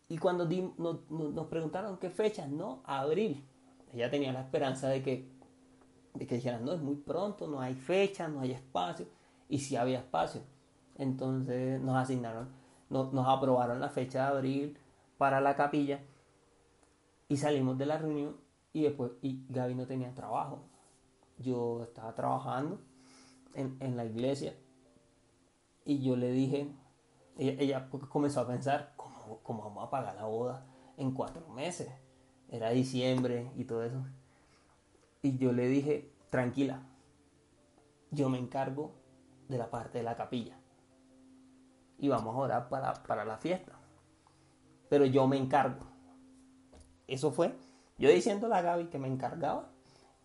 Y 0.08 0.18
cuando 0.18 0.48
nos 0.48 1.46
preguntaron 1.48 1.98
qué 1.98 2.10
fecha, 2.10 2.46
no, 2.46 2.82
abril. 2.84 3.44
Ella 3.92 4.10
tenía 4.10 4.32
la 4.32 4.40
esperanza 4.40 4.88
de 4.88 5.02
que 5.02 5.38
de 6.18 6.26
que 6.26 6.36
dijeran, 6.36 6.64
no, 6.64 6.72
es 6.72 6.80
muy 6.80 6.96
pronto, 6.96 7.46
no 7.46 7.60
hay 7.60 7.74
fecha, 7.74 8.28
no 8.28 8.40
hay 8.40 8.52
espacio, 8.52 9.06
y 9.48 9.58
si 9.58 9.76
había 9.76 9.98
espacio. 9.98 10.42
Entonces 10.96 11.80
nos 11.80 11.96
asignaron, 11.96 12.48
nos, 12.90 13.12
nos 13.12 13.26
aprobaron 13.28 13.80
la 13.80 13.88
fecha 13.88 14.22
de 14.22 14.36
abril 14.36 14.78
para 15.16 15.40
la 15.40 15.54
capilla 15.54 16.00
y 17.28 17.36
salimos 17.36 17.78
de 17.78 17.86
la 17.86 17.98
reunión 17.98 18.36
y 18.72 18.82
después, 18.82 19.12
y 19.22 19.44
Gaby 19.48 19.74
no 19.76 19.86
tenía 19.86 20.12
trabajo. 20.14 20.64
Yo 21.38 21.84
estaba 21.84 22.14
trabajando 22.14 22.80
en, 23.54 23.76
en 23.80 23.96
la 23.96 24.04
iglesia 24.04 24.56
y 25.84 26.02
yo 26.02 26.16
le 26.16 26.32
dije, 26.32 26.74
ella, 27.36 27.54
ella 27.60 27.88
comenzó 28.08 28.40
a 28.40 28.46
pensar, 28.48 28.92
¿cómo, 28.96 29.07
¿cómo 29.42 29.62
vamos 29.62 29.86
a 29.86 29.90
pagar 29.90 30.14
la 30.16 30.24
boda 30.24 30.66
en 30.96 31.12
cuatro 31.12 31.48
meses? 31.48 31.88
Era 32.50 32.70
diciembre 32.70 33.50
y 33.56 33.64
todo 33.64 33.82
eso. 33.84 34.04
Y 35.22 35.36
yo 35.36 35.52
le 35.52 35.68
dije, 35.68 36.10
tranquila, 36.30 36.82
yo 38.10 38.28
me 38.28 38.38
encargo 38.38 38.92
de 39.48 39.58
la 39.58 39.70
parte 39.70 39.98
de 39.98 40.04
la 40.04 40.16
capilla. 40.16 40.56
Y 41.98 42.08
vamos 42.08 42.34
a 42.34 42.38
orar 42.38 42.68
para, 42.68 43.24
la 43.24 43.36
fiesta. 43.38 43.72
Pero 44.88 45.04
yo 45.04 45.26
me 45.26 45.36
encargo. 45.36 45.86
Eso 47.06 47.32
fue 47.32 47.56
Yo 47.98 48.10
diciéndole 48.10 48.54
a 48.54 48.62
Gaby 48.62 48.86
que 48.86 48.98
me 48.98 49.08
encargaba 49.08 49.70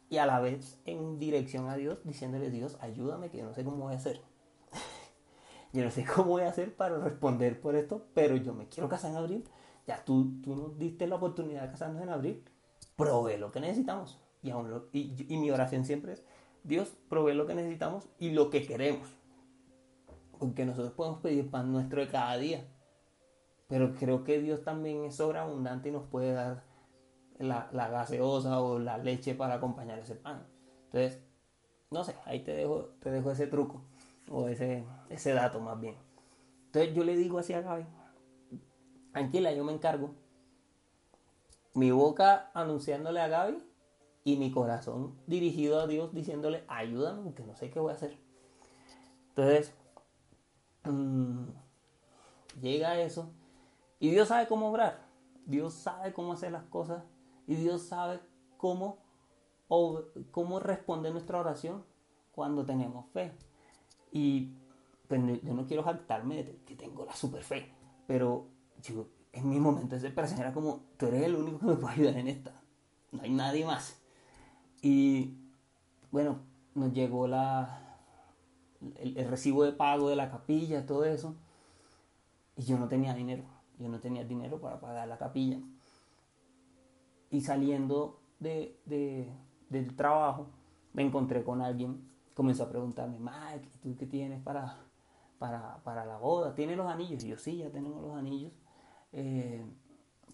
y 0.09 0.17
a 0.17 0.25
la 0.25 0.39
vez 0.39 0.79
en 0.85 1.17
dirección 1.17 1.69
a 1.69 1.75
Dios, 1.75 1.97
diciéndole, 2.03 2.51
Dios, 2.51 2.77
ayúdame, 2.81 3.29
que 3.29 3.39
yo 3.39 3.45
no 3.45 3.53
sé 3.55 3.63
cómo 3.63 3.77
voy 3.77 3.93
a 3.93 3.97
hacer. 3.97 4.21
Yo 5.73 5.83
no 5.83 5.91
sé 5.91 6.05
cómo 6.15 6.29
voy 6.29 6.43
a 6.43 6.49
hacer 6.49 6.75
para 6.75 6.97
responder 6.99 7.59
por 7.59 7.75
esto, 7.75 8.05
pero 8.13 8.37
yo 8.37 8.53
me 8.53 8.69
quiero 8.69 8.87
casar 8.87 9.11
en 9.11 9.17
abril. 9.17 9.43
Ya 9.85 10.05
tú, 10.05 10.39
tú 10.41 10.55
nos 10.55 10.77
diste 10.77 11.07
la 11.07 11.15
oportunidad 11.15 11.63
de 11.63 11.71
casarnos 11.71 12.01
en 12.01 12.09
abril. 12.09 12.43
Provee 12.95 13.37
lo 13.37 13.51
que 13.51 13.59
necesitamos. 13.59 14.19
Y, 14.41 14.51
aún 14.51 14.87
y, 14.93 15.25
y 15.27 15.37
mi 15.37 15.51
oración 15.51 15.83
siempre 15.83 16.13
es, 16.13 16.23
Dios 16.63 16.95
provee 17.09 17.33
lo 17.33 17.47
que 17.47 17.55
necesitamos 17.55 18.07
y 18.19 18.31
lo 18.31 18.49
que 18.49 18.65
queremos. 18.65 19.07
Porque 20.39 20.65
nosotros 20.65 20.93
podemos 20.93 21.19
pedir 21.19 21.49
pan 21.49 21.71
nuestro 21.71 22.01
de 22.01 22.07
cada 22.07 22.37
día. 22.37 22.65
Pero 23.67 23.95
creo 23.95 24.23
que 24.23 24.39
Dios 24.39 24.63
también 24.63 25.03
es 25.05 25.15
sobreabundante 25.15 25.89
y 25.89 25.91
nos 25.91 26.03
puede 26.03 26.33
dar 26.33 26.63
la, 27.39 27.69
gaseosa 27.71 28.61
o 28.61 28.79
la 28.79 28.97
leche 28.97 29.33
para 29.33 29.55
acompañar 29.55 29.99
ese 29.99 30.15
pan. 30.15 30.45
Entonces, 30.85 31.21
no 31.89 32.03
sé, 32.03 32.15
ahí 32.25 32.41
te 32.43 32.53
dejo, 32.53 32.89
te 32.99 33.09
dejo 33.09 33.31
ese 33.31 33.47
truco 33.47 33.83
o 34.29 34.47
ese, 34.47 34.85
ese 35.09 35.33
dato 35.33 35.59
más 35.59 35.79
bien. 35.79 35.95
Entonces 36.67 36.95
yo 36.95 37.03
le 37.03 37.15
digo 37.15 37.39
así 37.39 37.53
a 37.53 37.61
Gaby, 37.61 37.85
tranquila, 39.11 39.53
yo 39.53 39.63
me 39.63 39.73
encargo. 39.73 40.15
Mi 41.73 41.91
boca 41.91 42.51
anunciándole 42.53 43.19
a 43.19 43.27
Gaby 43.27 43.63
y 44.23 44.37
mi 44.37 44.51
corazón 44.51 45.15
dirigido 45.27 45.79
a 45.79 45.87
Dios 45.87 46.13
diciéndole, 46.13 46.63
ayúdame 46.67 47.23
porque 47.23 47.43
no 47.43 47.55
sé 47.55 47.69
qué 47.69 47.79
voy 47.79 47.91
a 47.91 47.95
hacer. 47.95 48.17
Entonces, 49.29 49.73
mm, 50.83 51.45
llega 52.61 52.99
eso 52.99 53.31
y 53.99 54.11
Dios 54.11 54.27
sabe 54.27 54.47
cómo 54.47 54.69
obrar, 54.69 55.07
Dios 55.45 55.73
sabe 55.73 56.13
cómo 56.13 56.33
hacer 56.33 56.51
las 56.51 56.63
cosas 56.65 57.03
y 57.47 57.55
Dios 57.55 57.81
sabe 57.83 58.19
cómo, 58.57 58.97
cómo 60.31 60.59
responder 60.59 61.11
nuestra 61.11 61.39
oración 61.39 61.83
cuando 62.31 62.65
tenemos 62.65 63.09
fe. 63.11 63.31
Y 64.13 64.53
pues, 65.07 65.19
yo 65.43 65.53
no 65.53 65.65
quiero 65.65 65.83
jactarme 65.83 66.43
de 66.43 66.55
que 66.65 66.75
tengo 66.75 67.03
la 67.03 67.15
super 67.15 67.43
fe, 67.43 67.69
pero 68.07 68.47
en 69.33 69.49
mi 69.49 69.59
momento 69.59 69.95
de 69.95 70.01
separación 70.01 70.39
era 70.39 70.53
como, 70.53 70.83
tú 70.97 71.07
eres 71.07 71.23
el 71.23 71.35
único 71.35 71.59
que 71.59 71.65
me 71.65 71.75
puede 71.75 71.95
ayudar 71.95 72.17
en 72.17 72.27
esta, 72.27 72.61
no 73.11 73.23
hay 73.23 73.31
nadie 73.31 73.65
más. 73.65 73.99
Y 74.81 75.33
bueno, 76.11 76.39
nos 76.75 76.93
llegó 76.93 77.27
la, 77.27 77.97
el, 78.97 79.17
el 79.17 79.27
recibo 79.27 79.63
de 79.63 79.73
pago 79.73 80.09
de 80.09 80.15
la 80.15 80.29
capilla, 80.29 80.85
todo 80.85 81.05
eso, 81.05 81.35
y 82.55 82.63
yo 82.63 82.77
no 82.77 82.87
tenía 82.87 83.15
dinero, 83.15 83.43
yo 83.79 83.89
no 83.89 83.99
tenía 83.99 84.23
dinero 84.23 84.61
para 84.61 84.79
pagar 84.79 85.07
la 85.07 85.17
capilla. 85.17 85.57
Y 87.31 87.41
saliendo 87.41 88.19
de, 88.39 88.77
del 89.69 89.95
trabajo, 89.95 90.51
me 90.93 91.01
encontré 91.01 91.43
con 91.43 91.63
alguien, 91.63 92.07
comenzó 92.33 92.63
a 92.63 92.69
preguntarme, 92.69 93.19
Mike, 93.19 93.69
¿tú 93.81 93.95
qué 93.95 94.05
tienes 94.05 94.41
para, 94.41 94.77
para, 95.39 96.05
la 96.05 96.17
boda? 96.17 96.55
¿Tienes 96.55 96.77
los 96.77 96.87
anillos? 96.87 97.23
Y 97.23 97.29
yo, 97.29 97.37
sí, 97.37 97.57
ya 97.57 97.69
tenemos 97.69 98.01
los 98.01 98.15
anillos. 98.15 98.51
Eh, 99.11 99.63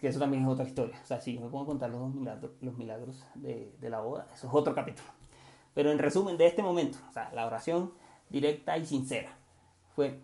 que 0.00 0.08
eso 0.08 0.18
también 0.18 0.42
es 0.42 0.48
otra 0.48 0.64
historia. 0.64 0.98
O 1.02 1.06
sea, 1.06 1.20
sí, 1.20 1.38
me 1.38 1.48
puedo 1.48 1.66
contar 1.66 1.90
los 1.90 2.14
milagros, 2.14 2.52
los 2.62 2.76
milagros 2.76 3.26
de, 3.34 3.74
la 3.82 4.00
boda, 4.00 4.26
eso 4.32 4.46
es 4.46 4.54
otro 4.54 4.74
capítulo. 4.74 5.08
Pero 5.74 5.92
en 5.92 5.98
resumen 5.98 6.36
de 6.36 6.46
este 6.46 6.62
momento, 6.62 6.98
o 7.08 7.12
sea, 7.12 7.30
la 7.34 7.46
oración 7.46 7.92
directa 8.30 8.78
y 8.78 8.86
sincera 8.86 9.36
fue, 9.94 10.20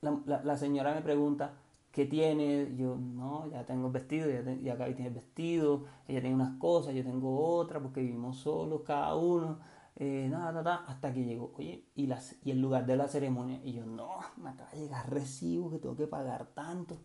la 0.00 0.56
señora 0.56 0.94
me 0.94 1.02
pregunta, 1.02 1.52
¿qué 1.94 2.06
tienes? 2.06 2.76
Yo, 2.76 2.96
no, 2.96 3.48
ya 3.50 3.64
tengo 3.64 3.90
vestido, 3.90 4.28
ya, 4.28 4.42
ya 4.62 4.74
Gaby 4.74 4.94
tiene 4.94 5.10
vestido, 5.10 5.84
ella 6.08 6.20
tiene 6.20 6.34
unas 6.34 6.58
cosas, 6.58 6.92
yo 6.94 7.04
tengo 7.04 7.56
otras, 7.56 7.80
porque 7.80 8.00
vivimos 8.00 8.38
solos 8.38 8.82
cada 8.84 9.14
uno, 9.14 9.60
eh, 9.96 10.26
nada, 10.28 10.84
hasta 10.88 11.12
que 11.12 11.24
llegó, 11.24 11.52
oye, 11.56 11.84
y, 11.94 12.10
el 12.50 12.60
lugar 12.60 12.84
de 12.84 12.96
la 12.96 13.06
ceremonia, 13.06 13.60
y 13.62 13.74
yo, 13.74 13.86
no, 13.86 14.18
me 14.36 14.50
acaba 14.50 14.70
de 14.70 14.80
llegar 14.80 15.08
recibo 15.08 15.70
que 15.70 15.78
tengo 15.78 15.96
que 15.96 16.06
pagar 16.06 16.46
tanto. 16.46 16.98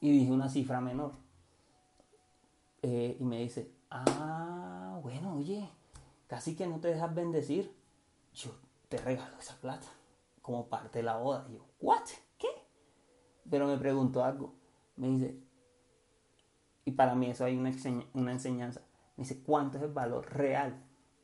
Y 0.00 0.10
dije 0.10 0.30
una 0.30 0.48
cifra 0.48 0.80
menor. 0.80 1.12
Eh, 2.82 3.16
y 3.18 3.24
me 3.24 3.40
dice, 3.40 3.72
ah, 3.90 4.98
bueno, 5.02 5.36
oye, 5.36 5.68
casi 6.26 6.56
que 6.56 6.66
no 6.66 6.80
te 6.80 6.88
dejas 6.88 7.14
bendecir. 7.14 7.74
Yo 8.34 8.50
te 8.88 8.98
regalo 8.98 9.38
esa 9.38 9.56
plata 9.56 9.86
como 10.40 10.66
parte 10.68 11.00
de 11.00 11.04
la 11.04 11.16
boda. 11.16 11.46
Y 11.48 11.54
yo, 11.54 11.64
¿what? 11.80 12.02
Pero 13.48 13.66
me 13.66 13.76
preguntó 13.76 14.24
algo. 14.24 14.54
Me 14.96 15.08
dice, 15.08 15.36
y 16.84 16.92
para 16.92 17.14
mí 17.14 17.26
eso 17.30 17.44
hay 17.44 17.56
una 17.56 18.32
enseñanza. 18.32 18.80
Me 19.16 19.24
dice, 19.24 19.42
¿cuánto 19.42 19.78
es 19.78 19.84
el 19.84 19.92
valor 19.92 20.32
real? 20.32 20.82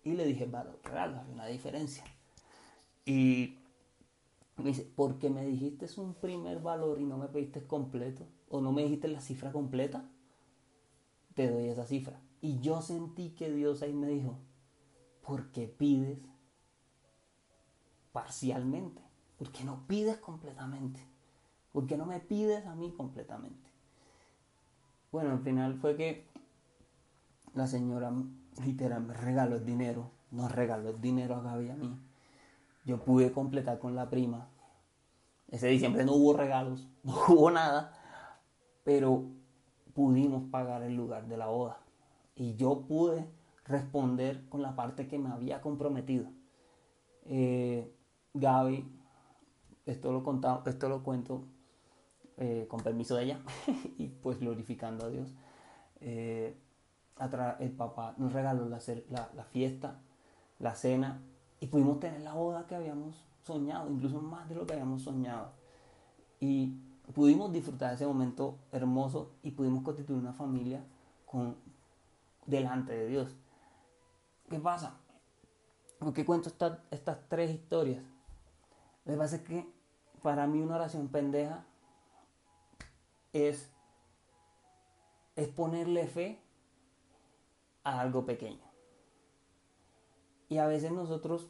Y 0.08 0.16
le 0.16 0.24
dije, 0.24 0.46
valor 0.46 0.80
real, 0.84 1.22
hay 1.22 1.30
una 1.34 1.44
diferencia. 1.44 2.02
Y 3.04 3.58
me 4.56 4.70
dice, 4.70 4.90
porque 4.96 5.28
me 5.28 5.44
dijiste 5.44 5.86
un 6.00 6.14
primer 6.14 6.60
valor 6.60 6.98
y 6.98 7.04
no 7.04 7.18
me 7.18 7.28
pediste 7.28 7.66
completo, 7.66 8.26
o 8.48 8.62
no 8.62 8.72
me 8.72 8.84
dijiste 8.84 9.08
la 9.08 9.20
cifra 9.20 9.52
completa, 9.52 10.08
te 11.34 11.50
doy 11.50 11.68
esa 11.68 11.84
cifra. 11.84 12.22
Y 12.40 12.58
yo 12.60 12.80
sentí 12.80 13.34
que 13.34 13.52
Dios 13.52 13.82
ahí 13.82 13.92
me 13.92 14.08
dijo, 14.08 14.38
¿por 15.26 15.52
qué 15.52 15.68
pides 15.68 16.20
parcialmente? 18.12 19.02
¿Por 19.36 19.52
qué 19.52 19.62
no 19.62 19.86
pides 19.86 20.16
completamente? 20.16 21.00
¿Por 21.70 21.86
qué 21.86 21.98
no 21.98 22.06
me 22.06 22.18
pides 22.18 22.64
a 22.64 22.74
mí 22.74 22.94
completamente? 22.96 23.68
Bueno, 25.12 25.32
al 25.32 25.40
final 25.40 25.74
fue 25.74 25.98
que 25.98 26.26
la 27.58 27.66
señora 27.66 28.12
literal 28.64 29.02
me 29.02 29.14
regaló 29.14 29.56
el 29.56 29.66
dinero, 29.66 30.10
nos 30.30 30.50
regaló 30.50 30.90
el 30.90 31.00
dinero 31.00 31.36
a 31.36 31.42
Gaby 31.42 31.66
y 31.66 31.70
a 31.70 31.76
mí. 31.76 31.98
Yo 32.84 33.04
pude 33.04 33.32
completar 33.32 33.78
con 33.78 33.94
la 33.94 34.08
prima. 34.08 34.48
Ese 35.48 35.68
diciembre 35.68 36.04
no 36.04 36.14
hubo 36.14 36.34
regalos, 36.34 36.88
no 37.02 37.12
hubo 37.28 37.50
nada, 37.50 37.92
pero 38.84 39.24
pudimos 39.92 40.44
pagar 40.50 40.82
el 40.82 40.94
lugar 40.94 41.26
de 41.26 41.36
la 41.36 41.48
boda. 41.48 41.80
Y 42.34 42.54
yo 42.54 42.86
pude 42.86 43.26
responder 43.64 44.48
con 44.48 44.62
la 44.62 44.76
parte 44.76 45.08
que 45.08 45.18
me 45.18 45.30
había 45.30 45.60
comprometido. 45.60 46.30
Eh, 47.24 47.92
Gaby, 48.34 48.88
esto 49.84 50.12
lo, 50.12 50.22
contado, 50.22 50.62
esto 50.66 50.88
lo 50.88 51.02
cuento 51.02 51.44
eh, 52.36 52.66
con 52.68 52.80
permiso 52.80 53.16
de 53.16 53.24
ella, 53.24 53.40
y 53.98 54.06
pues 54.08 54.38
glorificando 54.38 55.06
a 55.06 55.10
Dios. 55.10 55.34
Eh, 56.00 56.56
el 57.60 57.72
papá 57.72 58.14
nos 58.16 58.32
regaló 58.32 58.68
la, 58.68 59.44
fiesta, 59.44 59.98
la 60.58 60.74
cena, 60.74 61.20
y 61.60 61.66
pudimos 61.66 61.98
tener 62.00 62.20
la 62.20 62.34
boda 62.34 62.66
que 62.66 62.74
habíamos 62.74 63.24
soñado, 63.42 63.90
incluso 63.90 64.20
más 64.20 64.48
de 64.48 64.54
lo 64.54 64.66
que 64.66 64.74
habíamos 64.74 65.02
soñado. 65.02 65.50
Y 66.40 66.78
pudimos 67.14 67.52
disfrutar 67.52 67.94
ese 67.94 68.06
momento 68.06 68.58
hermoso 68.70 69.32
y 69.42 69.50
pudimos 69.50 69.82
constituir 69.82 70.18
una 70.18 70.32
familia 70.32 70.84
con, 71.26 71.56
delante 72.46 72.92
de 72.92 73.06
Dios. 73.08 73.34
¿Qué 74.48 74.58
pasa? 74.58 74.94
¿Por 75.98 76.12
qué 76.12 76.24
cuento 76.24 76.50
estas 76.90 77.18
tres 77.28 77.50
historias? 77.50 78.04
Lo 79.04 79.12
que 79.12 79.18
pasa 79.18 79.36
es 79.36 79.42
que 79.42 79.66
para 80.22 80.46
mí 80.46 80.60
una 80.60 80.76
oración 80.76 81.08
pendeja 81.08 81.64
es, 83.32 83.70
es 85.34 85.48
ponerle 85.48 86.06
fe 86.06 86.40
a 87.84 88.00
algo 88.00 88.24
pequeño. 88.24 88.68
Y 90.48 90.58
a 90.58 90.66
veces 90.66 90.92
nosotros 90.92 91.48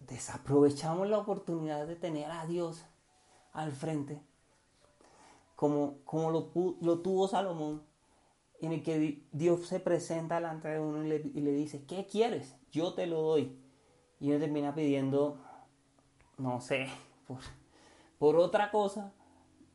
desaprovechamos 0.00 1.08
la 1.08 1.18
oportunidad 1.18 1.86
de 1.86 1.96
tener 1.96 2.30
a 2.30 2.46
Dios 2.46 2.84
al 3.52 3.72
frente, 3.72 4.22
como, 5.56 5.98
como 6.04 6.30
lo, 6.30 6.50
lo, 6.80 7.00
tuvo 7.00 7.28
Salomón, 7.28 7.82
en 8.60 8.72
el 8.72 8.82
que 8.82 9.24
Dios 9.32 9.66
se 9.66 9.80
presenta 9.80 10.36
delante 10.36 10.68
de 10.68 10.80
uno 10.80 11.04
y 11.04 11.08
le, 11.08 11.52
dice, 11.52 11.84
¿qué 11.84 12.06
quieres? 12.06 12.56
Yo 12.70 12.94
te 12.94 13.06
lo 13.06 13.22
doy. 13.22 13.58
Y 14.20 14.30
uno 14.30 14.38
termina 14.38 14.74
pidiendo, 14.74 15.38
no 16.38 16.60
sé, 16.60 16.88
por, 17.26 17.38
por 18.18 18.36
otra 18.36 18.70
cosa 18.70 19.12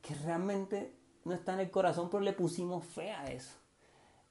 que 0.01 0.15
realmente 0.15 0.95
no 1.25 1.33
está 1.33 1.53
en 1.53 1.61
el 1.61 1.71
corazón, 1.71 2.09
pero 2.09 2.23
le 2.23 2.33
pusimos 2.33 2.85
fe 2.85 3.11
a 3.11 3.25
eso. 3.31 3.57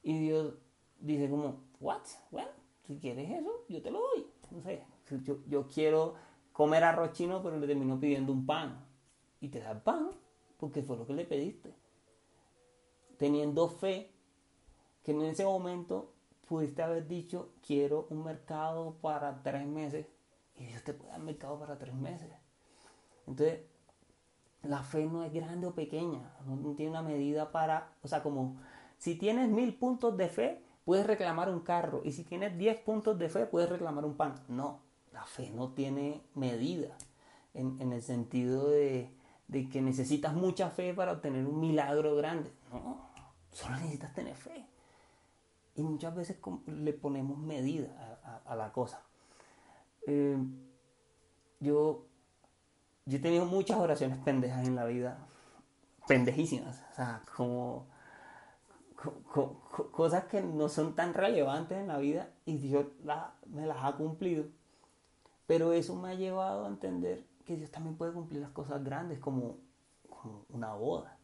Y 0.03 0.19
Dios 0.19 0.55
dice 1.03 1.29
como, 1.29 1.61
what? 1.79 2.01
Bueno, 2.31 2.49
si 2.87 2.97
quieres 2.97 3.29
eso, 3.29 3.65
yo 3.69 3.81
te 3.81 3.91
lo 3.91 3.99
doy. 3.99 4.27
No 4.51 4.61
sé, 4.61 4.83
yo, 5.23 5.37
yo 5.47 5.67
quiero 5.67 6.15
comer 6.51 6.83
arroz 6.83 7.13
chino, 7.13 7.41
pero 7.41 7.57
le 7.57 7.67
termino 7.67 7.99
pidiendo 7.99 8.31
un 8.31 8.45
pan. 8.45 8.85
Y 9.41 9.49
te 9.49 9.59
da 9.59 9.71
el 9.71 9.81
pan, 9.81 10.09
porque 10.57 10.83
fue 10.83 10.97
lo 10.97 11.05
que 11.05 11.13
le 11.13 11.25
pediste. 11.25 11.73
Teniendo 13.17 13.67
fe, 13.67 14.11
que 15.03 15.11
en 15.11 15.21
ese 15.23 15.45
momento 15.45 16.13
pudiste 16.47 16.81
haber 16.81 17.07
dicho, 17.07 17.49
quiero 17.65 18.07
un 18.09 18.23
mercado 18.23 18.95
para 19.01 19.43
tres 19.43 19.65
meses. 19.65 20.07
Y 20.55 20.65
Dios 20.65 20.83
te 20.83 20.93
puede 20.93 21.11
dar 21.11 21.21
mercado 21.21 21.59
para 21.59 21.77
tres 21.77 21.93
meses. 21.93 22.31
Entonces, 23.27 23.61
la 24.63 24.81
fe 24.81 25.05
no 25.05 25.23
es 25.23 25.33
grande 25.33 25.67
o 25.67 25.75
pequeña, 25.75 26.33
no, 26.45 26.73
tiene 26.75 26.91
una 26.91 27.01
medida 27.01 27.51
para, 27.51 27.93
o 28.01 28.07
sea, 28.07 28.23
como 28.23 28.57
Si 28.97 29.15
tienes 29.15 29.49
mil 29.49 29.75
puntos 29.75 30.15
de 30.15 30.29
fe, 30.29 30.63
puedes 30.85 31.05
reclamar 31.05 31.49
un 31.49 31.61
carro. 31.61 32.01
Y 32.03 32.11
si 32.11 32.23
tienes 32.23 32.57
10 32.57 32.79
puntos 32.81 33.17
de 33.17 33.29
fe, 33.29 33.45
puedes 33.45 33.69
reclamar 33.69 34.05
un 34.05 34.15
pan. 34.15 34.35
No, 34.47 34.79
la 35.11 35.25
fe 35.25 35.51
no 35.51 35.69
tiene 35.69 36.21
medida. 36.35 36.97
En, 37.53 37.93
el 37.93 38.01
sentido 38.01 38.69
de, 38.69 39.11
de, 39.47 39.69
que 39.69 39.79
necesitas 39.81 40.33
mucha 40.33 40.71
fe 40.71 40.93
para 40.93 41.11
obtener 41.11 41.45
un 41.45 41.59
milagro 41.59 42.15
grande. 42.15 42.51
No, 42.71 43.09
solo 43.51 43.75
necesitas 43.75 44.13
tener 44.13 44.35
fe. 44.35 44.65
Y 45.75 45.83
muchas 45.83 46.15
veces 46.15 46.37
le 46.67 46.93
ponemos 46.93 47.37
medida 47.37 48.41
a, 48.45 48.55
la 48.55 48.71
cosa. 48.71 49.01
Eh, 50.07 50.37
yo, 51.59 52.05
yo 53.05 53.17
he 53.17 53.21
tenido 53.21 53.45
muchas 53.45 53.77
oraciones 53.77 54.17
pendejas 54.19 54.67
en 54.67 54.75
la 54.75 54.85
vida. 54.85 55.19
Pendejísimas. 56.07 56.83
O 56.91 56.95
sea, 56.95 57.21
como 57.35 57.87
cosas 59.91 60.25
que 60.25 60.41
no 60.41 60.69
son 60.69 60.95
tan 60.95 61.13
relevantes 61.13 61.77
en 61.77 61.87
la 61.87 61.97
vida 61.97 62.29
y 62.45 62.57
Dios 62.57 62.85
me 63.47 63.65
las 63.65 63.77
ha 63.83 63.95
cumplido. 63.95 64.45
Pero 65.47 65.73
eso 65.73 65.95
me 65.95 66.09
ha 66.09 66.13
llevado 66.13 66.65
a 66.65 66.69
entender 66.69 67.25
que 67.45 67.57
Dios 67.57 67.71
también 67.71 67.95
puede 67.95 68.13
cumplir 68.13 68.41
las 68.41 68.51
cosas 68.51 68.83
grandes 68.83 69.19
como, 69.19 69.57
una 70.49 70.73
boda. 70.73 71.17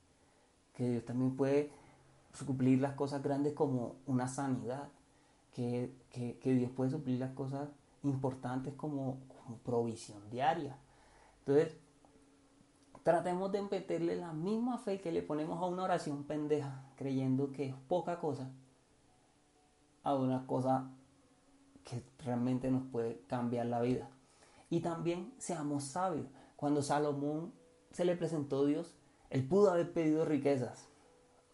Que 0.73 0.89
Dios 0.89 1.05
también 1.05 1.35
puede 1.35 1.71
cumplir 2.45 2.81
las 2.81 2.93
cosas 2.93 3.23
grandes 3.23 3.53
como 3.53 3.95
una 4.05 4.27
sanidad. 4.27 4.89
Que, 5.53 5.93
Dios 6.43 6.71
puede 6.71 6.91
suplir 6.91 7.19
las 7.19 7.31
cosas 7.31 7.69
importantes 8.03 8.73
como, 8.75 9.19
como 9.27 9.57
provisión 9.57 10.29
diaria. 10.29 10.77
Entonces, 11.39 11.77
Tratemos 13.09 13.51
de 13.51 13.63
meterle 13.63 14.15
la 14.17 14.33
misma 14.33 14.77
fe 14.77 15.01
que 15.01 15.11
le 15.11 15.23
ponemos 15.23 15.59
a 15.59 15.65
una 15.65 15.81
oración 15.81 16.25
pendeja, 16.25 16.83
creyendo 16.95 17.51
que 17.51 17.69
es 17.69 17.73
poca 17.87 18.19
cosa, 18.19 18.51
a 20.03 20.13
una 20.13 20.45
cosa 20.45 20.91
que 21.83 22.03
realmente 22.23 22.69
nos 22.69 22.83
puede 22.91 23.21
cambiar 23.25 23.65
la 23.65 23.81
vida. 23.81 24.11
Y 24.69 24.81
también 24.81 25.33
seamos 25.39 25.85
sabios. 25.85 26.27
Cuando 26.55 26.83
Salomón 26.83 27.51
se 27.89 28.05
le 28.05 28.15
presentó 28.15 28.61
a 28.61 28.67
Dios, 28.67 28.93
él 29.31 29.43
pudo 29.43 29.71
haber 29.71 29.91
pedido 29.91 30.23
riquezas, 30.23 30.87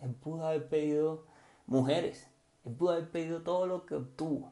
él 0.02 0.14
pudo 0.14 0.46
haber 0.46 0.68
pedido 0.68 1.26
mujeres, 1.68 2.30
él 2.66 2.74
pudo 2.74 2.92
haber 2.92 3.10
pedido 3.12 3.44
todo 3.44 3.66
lo 3.66 3.86
que 3.86 3.96
obtuvo, 3.96 4.52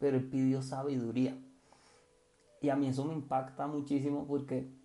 pero 0.00 0.16
él 0.16 0.28
pidió 0.28 0.60
sabiduría. 0.60 1.38
Y 2.60 2.68
a 2.70 2.74
mí 2.74 2.88
eso 2.88 3.04
me 3.04 3.14
impacta 3.14 3.68
muchísimo 3.68 4.26
porque 4.26 4.81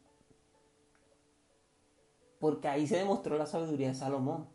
porque 2.40 2.68
ahí 2.68 2.88
se 2.88 2.98
demostró 2.98 3.38
la 3.38 3.46
sabiduría 3.46 3.90
de 3.90 3.96
Salomón. 3.96 4.48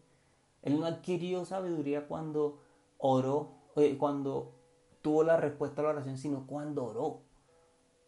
Él 0.63 0.79
no 0.79 0.87
adquirió 0.87 1.45
sabiduría 1.45 2.07
cuando 2.07 2.61
oró, 2.99 3.55
eh, 3.77 3.97
cuando 3.99 4.55
tuvo 5.03 5.25
la 5.25 5.37
respuesta 5.37 5.81
a 5.81 5.85
la 5.85 5.91
oración, 5.91 6.17
sino 6.19 6.47
cuando 6.47 6.85
oró. 6.85 7.23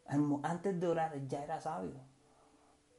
Antes 0.06 0.78
de 0.78 0.86
orar 0.86 1.26
ya 1.26 1.42
era 1.42 1.60
sabio. 1.60 1.94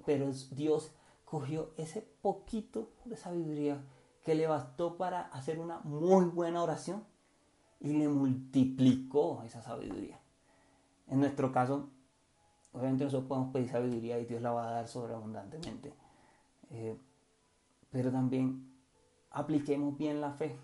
Pero 0.06 0.32
Dios 0.52 0.92
cogió 1.24 1.72
ese 1.78 2.02
poquito 2.22 2.90
de 3.06 3.16
sabiduría 3.16 3.84
que 4.24 4.36
le 4.36 4.48
bastó 4.48 4.98
para 4.98 5.22
hacer 5.28 5.60
una 5.60 5.80
muy 5.80 6.26
buena 6.26 6.62
oración 6.64 7.04
y 7.80 7.94
le 7.94 8.08
multiplicó 8.08 9.44
esa 9.44 9.62
sabiduría. 9.62 10.20
En 11.08 11.20
nuestro 11.20 11.52
caso, 11.52 11.90
obviamente 12.74 13.04
nosotros 13.04 13.28
podemos 13.28 13.54
pedir 13.54 13.70
sabiduría 13.70 14.20
y 14.20 14.26
Dios 14.26 14.42
la 14.42 14.52
va 14.52 14.68
a 14.68 14.72
dar 14.72 14.88
sobreabundantemente. 14.88 15.94
Eh, 16.72 16.98
pero 17.92 18.12
también 18.12 18.72
apliquemos 19.32 19.98
bien 19.98 20.22
la 20.22 20.32
fe 20.32 20.56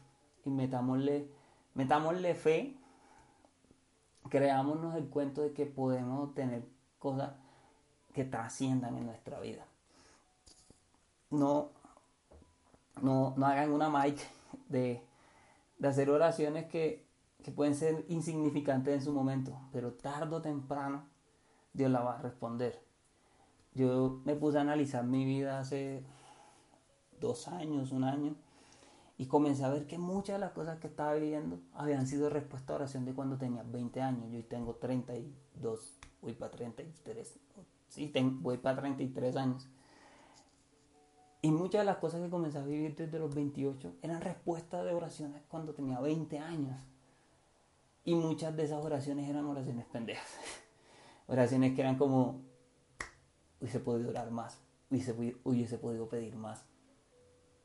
y 0.45 0.49
metámosle, 0.49 1.29
metámosle 1.73 2.35
fe, 2.35 2.75
creámonos 4.29 4.95
el 4.95 5.07
cuento 5.09 5.41
de 5.41 5.53
que 5.53 5.65
podemos 5.65 6.33
tener 6.33 6.63
cosas 6.99 7.33
que 8.13 8.25
trasciendan 8.25 8.97
en 8.97 9.05
nuestra 9.05 9.39
vida. 9.39 9.65
No, 11.29 11.69
no, 13.01 13.33
no 13.37 13.45
hagan 13.45 13.71
una 13.71 13.89
mic 13.89 14.19
de, 14.67 15.01
de 15.79 15.87
hacer 15.87 16.09
oraciones 16.09 16.65
que, 16.65 17.05
que 17.43 17.51
pueden 17.51 17.75
ser 17.75 18.05
insignificantes 18.09 18.93
en 18.93 19.01
su 19.01 19.13
momento, 19.13 19.57
pero 19.71 19.93
tarde 19.93 20.35
o 20.35 20.41
temprano 20.41 21.03
Dios 21.73 21.89
la 21.89 22.01
va 22.01 22.17
a 22.17 22.21
responder. 22.21 22.90
Yo 23.73 24.21
me 24.25 24.35
puse 24.35 24.57
a 24.57 24.61
analizar 24.61 25.05
mi 25.05 25.25
vida 25.25 25.59
hace 25.59 26.03
dos 27.19 27.47
años, 27.47 27.91
un 27.91 28.03
año, 28.03 28.35
y 29.17 29.27
comencé 29.27 29.63
a 29.63 29.69
ver 29.69 29.85
que 29.87 29.97
muchas 29.97 30.35
de 30.35 30.39
las 30.39 30.51
cosas 30.51 30.79
que 30.79 30.87
estaba 30.87 31.13
viviendo 31.13 31.59
habían 31.73 32.07
sido 32.07 32.29
respuesta 32.29 32.73
a 32.73 32.77
oración 32.77 33.05
de 33.05 33.13
cuando 33.13 33.37
tenía 33.37 33.63
20 33.63 34.01
años. 34.01 34.31
Yo 34.31 34.37
hoy 34.37 34.43
tengo 34.43 34.75
32, 34.75 35.99
voy 36.21 36.33
para 36.33 36.51
33, 36.51 37.39
sí, 37.87 38.07
tengo, 38.07 38.39
voy 38.41 38.57
para 38.57 38.81
33 38.81 39.35
años. 39.37 39.69
Y 41.43 41.49
muchas 41.49 41.81
de 41.81 41.85
las 41.85 41.97
cosas 41.97 42.21
que 42.21 42.29
comencé 42.29 42.59
a 42.59 42.63
vivir 42.63 42.95
desde 42.95 43.17
los 43.17 43.33
28 43.33 43.95
eran 44.01 44.21
respuestas 44.21 44.85
de 44.85 44.93
oraciones 44.93 45.41
cuando 45.47 45.73
tenía 45.73 45.99
20 45.99 46.37
años. 46.37 46.79
Y 48.03 48.15
muchas 48.15 48.55
de 48.55 48.63
esas 48.63 48.83
oraciones 48.83 49.29
eran 49.29 49.45
oraciones 49.45 49.85
pendejas. 49.85 50.27
oraciones 51.27 51.73
que 51.73 51.81
eran 51.81 51.97
como, 51.97 52.41
hubiese 53.61 53.79
podido 53.79 54.09
orar 54.09 54.31
más, 54.31 54.59
hubiese, 54.89 55.13
hubiese 55.43 55.77
podido 55.77 56.09
pedir 56.09 56.35
más. 56.35 56.65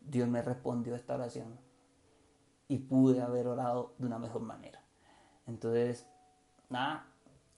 Dios 0.01 0.29
me 0.29 0.43
respondió 0.43 0.95
esta 0.95 1.15
oración 1.15 1.59
y 2.69 2.79
pude 2.79 3.21
haber 3.23 3.49
orado 3.49 3.95
de 3.99 4.07
una 4.07 4.19
mejor 4.19 4.43
manera. 4.43 4.85
Entonces, 5.47 6.07
nada, 6.69 7.07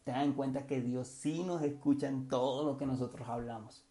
tengan 0.05 0.25
en 0.25 0.33
cuenta 0.35 0.67
que 0.67 0.81
Dios 0.81 1.09
sí 1.09 1.43
nos 1.43 1.63
escucha 1.63 2.09
en 2.09 2.29
todo 2.29 2.65
lo 2.65 2.79
que 2.79 2.87
nosotros 2.87 3.29
hablamos 3.29 3.85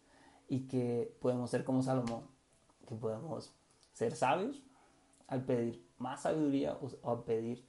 y 0.48 0.66
que 0.66 1.16
podemos 1.20 1.50
ser 1.50 1.64
como 1.64 1.82
Salomón, 1.82 2.26
que 2.86 2.94
podemos 2.94 3.54
ser 3.92 4.16
sabios 4.16 4.62
al 5.26 5.44
pedir 5.44 5.86
más 5.98 6.22
sabiduría 6.22 6.74
o 6.74 7.10
al 7.10 7.24
pedir 7.24 7.64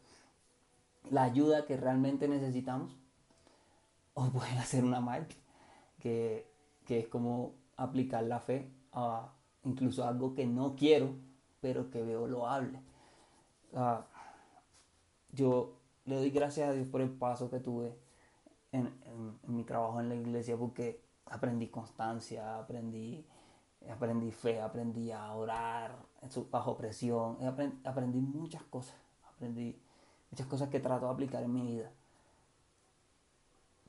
la 1.09 1.23
ayuda 1.23 1.65
que 1.65 1.77
realmente 1.77 2.27
necesitamos 2.27 2.97
o 4.13 4.29
pueden 4.31 4.57
hacer 4.59 4.83
una 4.83 5.01
marca 5.01 5.35
que 5.99 6.48
que 6.89 6.97
es 6.97 7.07
como 7.07 7.53
aplicar 7.77 8.23
la 8.23 8.39
fe 8.39 8.67
a 8.93 9.31
incluso 9.63 10.03
algo 10.05 10.33
que 10.33 10.47
no 10.47 10.75
quiero, 10.75 11.11
pero 11.61 11.91
que 11.91 12.01
veo 12.01 12.25
loable. 12.25 12.81
Uh, 13.73 14.01
yo 15.31 15.75
le 16.05 16.15
doy 16.15 16.31
gracias 16.31 16.67
a 16.67 16.73
Dios 16.73 16.87
por 16.87 17.01
el 17.01 17.11
paso 17.11 17.51
que 17.51 17.59
tuve 17.59 17.95
en, 18.71 18.91
mi 19.45 19.63
trabajo 19.65 19.99
en 19.99 20.09
la 20.09 20.15
iglesia 20.15 20.57
porque 20.57 20.99
aprendí 21.27 21.67
constancia, 21.67 22.57
aprendí, 22.57 23.23
aprendí 23.91 24.31
fe, 24.31 24.59
aprendí 24.59 25.11
a 25.11 25.31
orar 25.35 25.95
bajo 26.49 26.75
presión, 26.75 27.37
aprendí 27.83 28.19
muchas 28.19 28.63
cosas, 28.63 28.95
aprendí 29.31 29.79
muchas 30.31 30.47
cosas 30.47 30.69
que 30.69 30.79
trato 30.79 31.05
de 31.05 31.11
aplicar 31.11 31.43
en 31.43 31.53
mi 31.53 31.61
vida. 31.61 31.91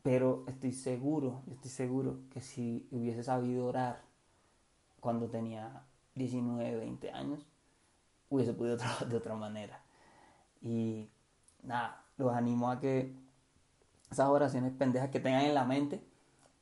Pero 0.02 0.44
estoy 0.46 0.72
seguro, 0.72 1.42
estoy 1.50 1.70
seguro 1.70 2.20
que 2.30 2.40
si 2.40 2.88
hubiese 2.90 3.22
sabido 3.22 3.66
orar 3.66 4.02
cuando 5.00 5.28
tenía 5.28 5.84
19, 6.14 6.76
20 6.76 7.10
años, 7.10 7.46
hubiese 8.28 8.54
podido 8.54 8.76
trabajar 8.78 9.08
de 9.08 9.16
otra 9.16 9.34
manera. 9.34 9.82
Y 10.62 11.10
nada, 11.62 12.04
los 12.16 12.32
animo 12.32 12.70
a 12.70 12.80
que 12.80 13.14
esas 14.10 14.28
oraciones 14.28 14.72
pendejas 14.72 15.10
que 15.10 15.20
tengan 15.20 15.42
en 15.42 15.54
la 15.54 15.64
mente, 15.64 16.02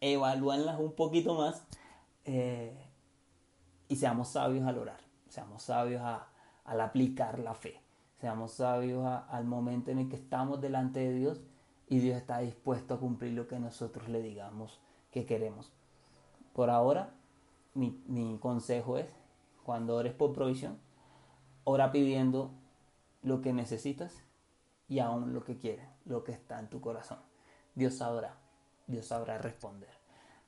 evalúenlas 0.00 0.78
un 0.78 0.92
poquito 0.92 1.34
más 1.34 1.64
eh, 2.24 2.76
y 3.88 3.96
seamos 3.96 4.28
sabios 4.28 4.66
al 4.66 4.78
orar, 4.78 5.00
seamos 5.28 5.62
sabios 5.62 6.02
al 6.64 6.80
aplicar 6.80 7.38
la 7.38 7.54
fe, 7.54 7.80
seamos 8.20 8.52
sabios 8.52 9.04
al 9.28 9.44
momento 9.44 9.90
en 9.90 9.98
el 9.98 10.08
que 10.08 10.16
estamos 10.16 10.60
delante 10.60 11.00
de 11.00 11.14
Dios 11.14 11.40
y 11.88 12.00
Dios 12.00 12.16
está 12.16 12.38
dispuesto 12.40 12.94
a 12.94 13.00
cumplir 13.00 13.32
lo 13.32 13.48
que 13.48 13.58
nosotros 13.58 14.08
le 14.08 14.22
digamos 14.22 14.80
que 15.10 15.24
queremos. 15.24 15.72
Por 16.52 16.70
ahora, 16.70 17.14
mi, 17.74 18.38
consejo 18.40 18.98
es, 18.98 19.06
cuando 19.64 19.96
ores 19.96 20.12
por 20.12 20.32
provisión, 20.32 20.78
ora 21.64 21.90
pidiendo 21.90 22.50
lo 23.22 23.40
que 23.40 23.52
necesitas 23.52 24.22
y 24.86 24.98
aún 24.98 25.32
lo 25.32 25.44
que 25.44 25.58
quieres, 25.58 25.86
lo 26.04 26.24
que 26.24 26.32
está 26.32 26.58
en 26.58 26.68
tu 26.68 26.80
corazón. 26.80 27.18
Dios 27.74 27.94
sabrá, 27.94 28.36
Dios 28.86 29.06
sabrá 29.06 29.38
responder. 29.38 29.90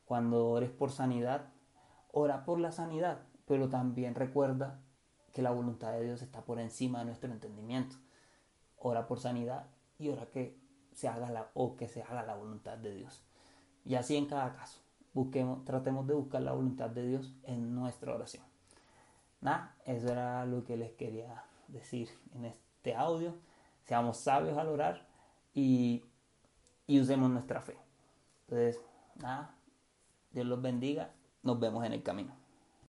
Cuando 0.04 0.48
ores 0.48 0.70
por 0.70 0.90
sanidad, 0.90 1.48
ora 2.12 2.44
por 2.44 2.58
la 2.58 2.72
sanidad, 2.72 3.20
pero 3.46 3.68
también 3.68 4.14
recuerda 4.14 4.80
que 5.32 5.42
la 5.42 5.52
voluntad 5.52 5.92
de 5.92 6.04
Dios 6.04 6.22
está 6.22 6.44
por 6.44 6.58
encima 6.58 6.98
de 6.98 7.06
nuestro 7.06 7.32
entendimiento. 7.32 7.96
Ora 8.76 9.06
por 9.06 9.20
sanidad 9.20 9.66
y 9.98 10.08
ora 10.08 10.26
que 10.26 10.59
se 11.00 11.08
haga 11.08 11.30
la, 11.30 11.50
o 11.54 11.76
que 11.76 11.88
se 11.88 12.02
haga 12.02 12.22
la 12.22 12.34
voluntad 12.34 12.76
de 12.76 12.94
Dios. 12.94 13.22
Y 13.86 13.94
así 13.94 14.16
en 14.16 14.26
cada 14.26 14.54
caso. 14.54 14.80
Busquemos, 15.14 15.64
tratemos 15.64 16.06
de 16.06 16.14
buscar 16.14 16.42
la 16.42 16.52
voluntad 16.52 16.90
de 16.90 17.06
Dios 17.06 17.34
en 17.44 17.74
nuestra 17.74 18.14
oración. 18.14 18.44
Nada, 19.40 19.74
eso 19.86 20.08
era 20.08 20.44
lo 20.44 20.62
que 20.64 20.76
les 20.76 20.92
quería 20.92 21.42
decir 21.68 22.10
en 22.34 22.44
este 22.44 22.94
audio. 22.94 23.34
Seamos 23.86 24.18
sabios 24.18 24.58
al 24.58 24.68
orar 24.68 25.06
y, 25.54 26.04
y 26.86 27.00
usemos 27.00 27.30
nuestra 27.30 27.62
fe. 27.62 27.76
Entonces, 28.42 28.80
nada, 29.16 29.54
Dios 30.32 30.46
los 30.46 30.60
bendiga. 30.60 31.12
Nos 31.42 31.58
vemos 31.58 31.84
en 31.86 31.94
el 31.94 32.02
camino. 32.02 32.39